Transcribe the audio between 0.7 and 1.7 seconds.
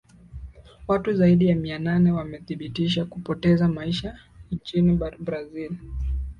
watu zaidi ya